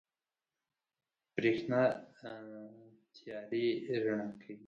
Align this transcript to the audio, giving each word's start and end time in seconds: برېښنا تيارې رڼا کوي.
برېښنا 1.33 1.81
تيارې 3.15 3.65
رڼا 4.03 4.27
کوي. 4.41 4.55